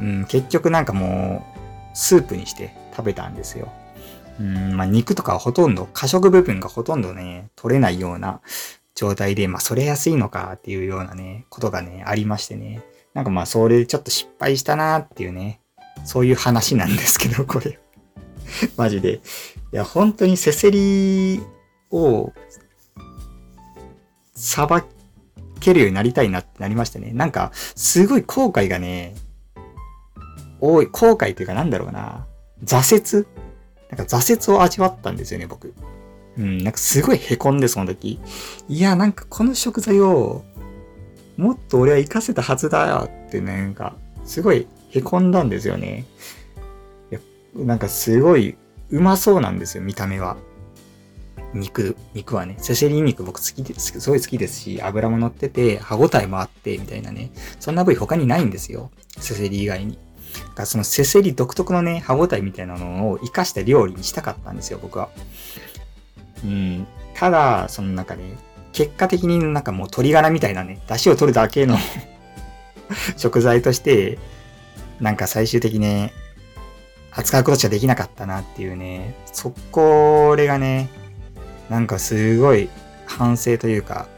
[0.00, 1.46] うん、結局なんかも
[1.94, 3.72] う、スープにして食べたんですよ。
[4.40, 8.42] うん、まあ肉とかはほとんど、過食部分がほとんどね、取れないような
[8.94, 12.82] 状態で、まあそれ安いのかっていうようなね、ことがね、ありましてね。
[13.14, 15.60] なんかまあそれでちょっと失敗したなっていうね、
[16.04, 17.78] そういう話なんですけど、 これ。
[18.76, 19.20] マジで。
[19.72, 21.42] いや、本当にせせり
[21.90, 22.32] を、
[24.34, 24.84] さば
[25.60, 27.12] けるようになりたいなってなりましたね。
[27.12, 29.14] なんか、すごい後悔がね、
[30.60, 32.26] 多い、後悔というかなんだろうな、
[32.64, 33.26] 挫折？
[33.90, 35.74] なんか挫折を味わったんですよね、僕。
[36.38, 38.20] うん、なんかすごい凹んで、その時。
[38.68, 40.44] いや、なんかこの食材を、
[41.42, 46.04] もっと俺は活かせたはずだよって、なんか、すごい凹んだんですよね。
[47.10, 47.20] いや
[47.56, 48.56] なんかすごい
[48.90, 50.36] うまそうなんですよ、見た目は。
[51.54, 57.30] 肉、肉はね、セセリ肉僕好きです、すごい好きですし、油も乗ってて、歯応えもあって、みたいなね。
[57.58, 58.90] そんな部位他にないんですよ。
[59.18, 59.98] セセリ以外に。
[60.54, 65.08] がそのセセリ独特のね、歯応えみたいなのを活かした料理にしたかったんですよ、僕は。
[66.44, 66.86] うん。
[67.14, 68.22] ただ、その中で、
[68.72, 71.76] 結果的になんかもう鶏ガラみたいなね、出汁を取るだけの
[73.16, 74.18] 食材として、
[75.00, 76.12] なんか最終的にね、
[77.10, 80.88] 扱うことしかできなかったなっていうね、そこれがね、
[81.68, 82.70] なんかすごい
[83.06, 84.08] 反省というか、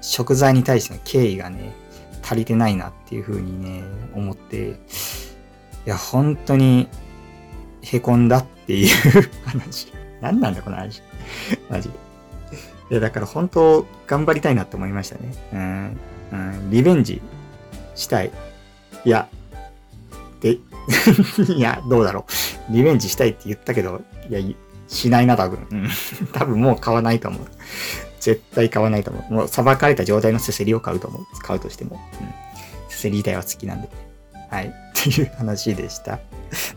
[0.00, 1.74] 食材に対しての敬意がね、
[2.22, 3.82] 足りてないなっていう風にね、
[4.14, 4.74] 思って、い
[5.86, 6.88] や、本当に、
[7.82, 9.92] 凹んだっていう話。
[10.20, 11.02] 何なんだこの話。
[11.70, 12.07] マジで。
[12.90, 15.34] いや、だから本当、頑張りたいなって思いましたね。
[15.52, 16.00] うん。
[16.32, 17.20] うん、リベンジ
[17.94, 18.30] したい。
[19.04, 19.28] いや、
[20.40, 20.58] で、
[21.54, 22.26] いや、どうだろ
[22.68, 22.72] う。
[22.72, 24.40] リベンジしたいって言ったけど、いや、
[24.88, 25.66] しないな、多分。
[25.70, 25.88] うん。
[26.32, 27.46] 多分もう買わないと思う。
[28.20, 29.34] 絶対買わないと思う。
[29.34, 31.22] もう、裁かれた状態のせせりを買うと思う。
[31.40, 32.00] 買うとしても。
[32.20, 32.28] うん。
[32.88, 33.88] せせり自体は好きなんで。
[34.50, 34.68] はい。
[34.68, 36.18] っていう話でした。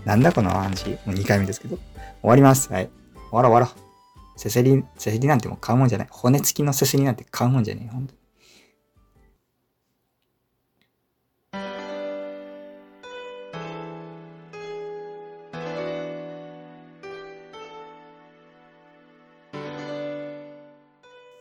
[0.06, 0.90] なんだこの話。
[0.90, 1.78] もう2回目ですけど。
[2.22, 2.72] 終わります。
[2.72, 2.90] はい。
[3.14, 3.91] 終わろう終わろう。
[4.38, 6.08] せせり、せせりなんてもう買うもんじゃない。
[6.10, 7.94] 骨付きのせせりなんて買うもんじゃねえ。
[7.94, 8.14] ほんと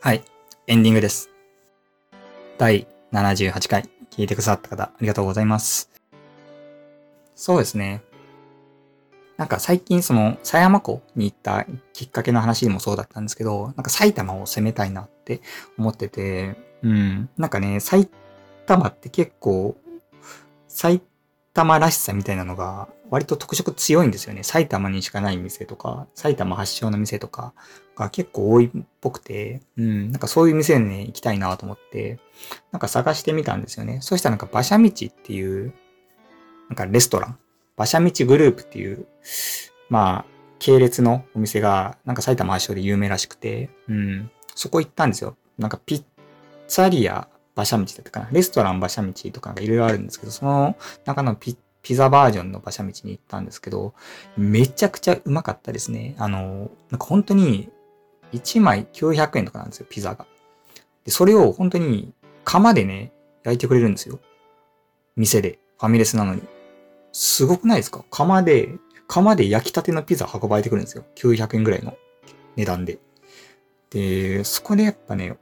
[0.03, 0.24] はい。
[0.66, 1.31] エンディングです。
[2.57, 5.90] 第78回聞いてくださった方、ありがとうございます。
[7.35, 8.03] そうですね。
[9.40, 15.40] なんか最近その狭山湖に行ったきっかけの話でもそうだったんですけど、なんか埼玉を攻めたいなって
[15.79, 17.31] 思ってて、うん。
[17.38, 18.07] なんかね、埼
[18.66, 19.79] 玉って結構、
[20.68, 21.00] 埼
[21.55, 24.42] 玉らしさみたいなのが割と特色強いんですよね。
[24.42, 27.55] 埼玉にしかない店とか、埼玉発祥の店とか
[27.96, 32.20] が結構多いっぽくて、うん、なんかそういう店にね、行きたいなと思って、
[32.72, 34.00] なんか探してみたんですよね。
[34.03, 35.72] そしたらなんか馬車道っていう、
[36.68, 37.38] なんかレストラン、
[37.81, 39.07] 馬車道グループっていう、
[39.88, 40.25] まあ、
[40.59, 45.35] 系列のお店が、なんか埼玉発祥で有名らしくて、うん、そこ行ったんですよ。
[45.57, 46.05] なんかピッ
[46.69, 48.29] ツァリア馬車道だったかな。
[48.33, 53.95] レストラン馬車道とかなんかいろいろあるんですけど、その中のピピザバージョンの馬車道に行ったんですけど、
[54.37, 56.16] めちゃくちゃうまかったですね。
[56.19, 57.71] あの、なんか本当に
[58.35, 60.27] 1枚900円とかなんですよ、ピザが。
[61.07, 62.12] で、それを本当に
[62.45, 63.11] 釜でね、
[63.43, 64.19] 焼いてくれるんですよ。
[65.16, 65.59] 店で。
[65.79, 66.43] ファミレスなのに。
[67.12, 68.05] すごくないですか？
[68.11, 68.77] 釜で、
[69.09, 71.05] 釜で焼きたてのピザ運ばれてくるんですよ。
[71.16, 71.96] 900円ぐらいの
[72.57, 72.99] 値段で。
[73.90, 75.37] で、そこでやっぱね、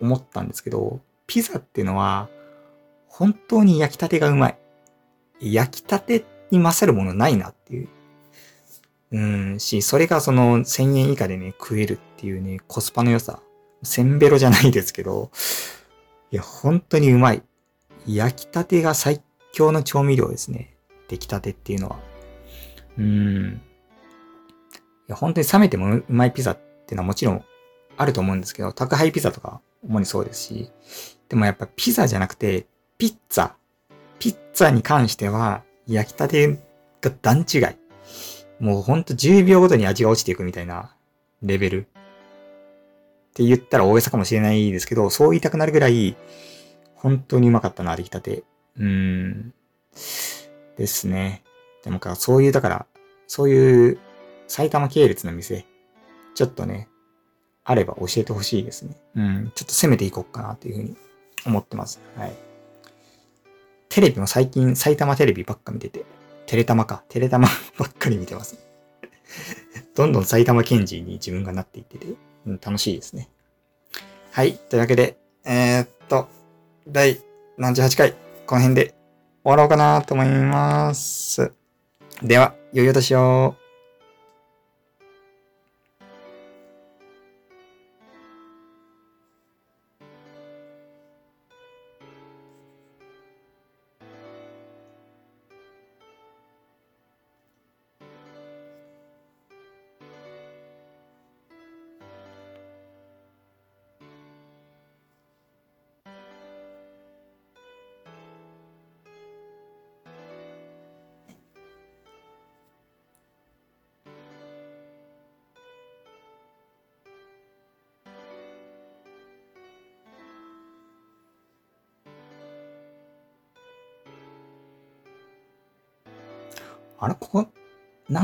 [0.00, 2.28] 思ったんですけど、ピザっていうのは、
[3.06, 4.58] 本当に焼きたてがうまい。
[5.40, 7.88] 焼きたてに勝るものないなっていう。
[9.12, 13.40] うん、し、それがその1000円以下でね、食えるっていうね、コスパの良さ。
[13.82, 15.30] せんべろじゃないですけど、
[16.30, 17.42] いや、本当にうまい。
[18.06, 19.20] 焼きたてが最
[19.52, 20.74] 強の調味料ですね。
[21.08, 21.98] 出来たてっていうのは。
[22.98, 23.60] うん。
[25.08, 27.44] いや、本当に冷めてもうまいピザっていうのはもちろん
[27.96, 30.70] あると思うんですけど、宅配ピザとか主にそうですし、
[31.28, 32.66] でもやっぱピザじゃなくて、
[32.98, 33.52] ピッツァ
[34.18, 36.58] ピッツァに関しては、焼きたて
[37.00, 37.62] が段違い。
[38.60, 40.94] もうほんと10秒ごとに味が落ちていくみたいな
[41.42, 41.86] レベル。
[41.86, 46.16] って言ったら大げさかもしれないですけど、そう言いたくなるぐらい、
[46.94, 48.44] 本当にうまかったな、出来たて。
[48.78, 49.54] うん。
[50.76, 51.42] ですね。
[51.84, 52.86] でもか、そういう、だから、
[53.26, 53.98] そういう
[54.48, 55.64] 埼玉系列の店、
[56.34, 56.88] ちょっとね、
[57.64, 58.96] あれば教えてほしいですね。
[59.16, 59.52] うん。
[59.54, 60.96] ちょっと攻めていこうかなというふうに
[61.46, 62.00] 思ってます。
[62.16, 62.32] はい。
[63.88, 66.04] テレビも最近埼玉テレビばっか見てて、
[66.46, 67.48] テレタマか、テレタマ
[67.78, 68.58] ばっかり見てます。
[69.94, 72.06] どんどん埼玉県人に自分がなっていってて、
[72.46, 73.28] うん、楽しいですね。
[74.30, 74.54] はい。
[74.54, 76.28] というわけで、えー、っと、
[76.88, 77.20] 第
[77.58, 78.14] 78回、
[78.46, 78.94] この辺で
[79.44, 81.52] 終わろうかなと思います。
[82.22, 83.61] では、良いお年を。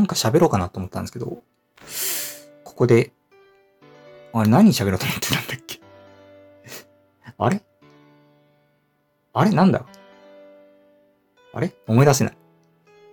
[0.09, 1.43] か喋ろうかなと思ったんですけど、
[2.65, 3.13] ここで、
[4.33, 5.81] あれ何喋ろうと思ってたんだっけ？
[7.39, 7.63] あれ？
[9.33, 9.87] あれなんだ？
[11.53, 11.73] あれ？
[11.87, 12.37] 思い出せない。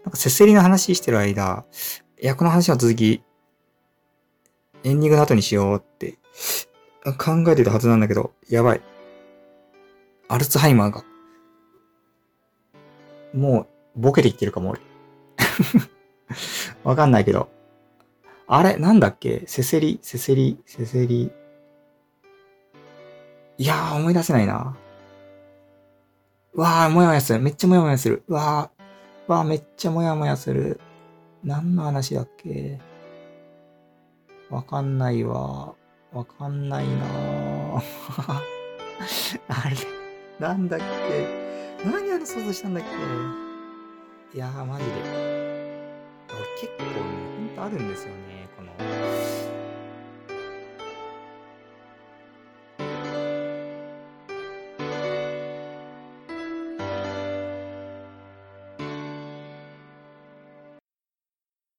[0.04, 1.66] なんか、せせりの話してる間、
[2.22, 3.22] いや、この話は続き、
[4.84, 6.18] エンディングの後にしようって
[7.18, 8.82] 考えてたはずなんだけど、やばい。
[10.28, 11.04] アルツハイマーが、
[13.34, 14.82] もう、ボケてきてるかも、俺。
[16.84, 17.50] わかんないけど。
[18.48, 18.78] あれ？
[18.78, 19.44] なんだっけ？
[19.48, 21.32] せせり、せせり、せせり？
[23.58, 24.76] いやー、思い出せないな。
[26.54, 27.40] わー、もやもやする。
[27.40, 28.24] めっちゃもやもやする。
[28.28, 30.80] わー、わー、めっちゃもやもやする。
[31.44, 32.80] 何の話だっけ？
[34.50, 35.74] わかんないわ。
[36.14, 37.04] わかんないな
[39.50, 39.76] あれ、
[40.40, 41.84] なんだっけ？
[41.84, 42.84] 何あの想像したんだっ
[44.32, 44.38] け？
[44.38, 45.35] いやー、マジで。
[46.60, 46.92] 結構ね、
[47.38, 48.48] ほんとあるんですよね。
[48.56, 48.72] この、